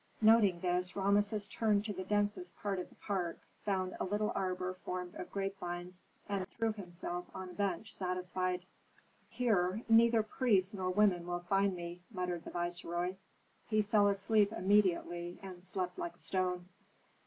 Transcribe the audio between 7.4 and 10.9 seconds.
a bench satisfied. "Here neither priests nor